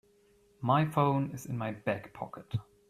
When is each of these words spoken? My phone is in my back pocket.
My 0.61 0.83
phone 0.83 1.29
is 1.29 1.45
in 1.45 1.59
my 1.59 1.73
back 1.73 2.11
pocket. 2.11 2.55